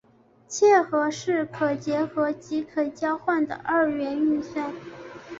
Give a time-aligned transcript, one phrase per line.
[0.49, 4.73] 楔和是可结合及可交换的二元运算。